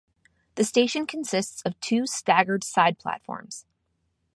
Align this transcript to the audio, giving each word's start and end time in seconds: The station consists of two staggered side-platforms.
The 0.55 0.63
station 0.63 1.05
consists 1.05 1.61
of 1.61 1.79
two 1.79 2.07
staggered 2.07 2.63
side-platforms. 2.63 3.67